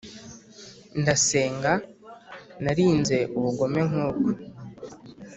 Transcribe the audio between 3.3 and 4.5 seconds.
ubugome nkubwo,